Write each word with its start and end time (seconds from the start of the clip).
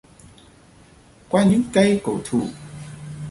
Qua 1.29 1.43
những 1.43 1.63
cái 1.63 1.69
cây 1.73 2.01
cổ 2.03 2.19
thụ 2.25 2.47